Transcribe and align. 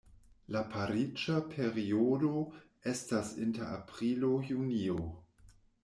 La 0.53 0.61
pariĝa 0.75 1.35
periodo 1.51 2.33
estas 2.95 3.31
inter 3.47 3.71
aprilo-junio. 3.79 5.03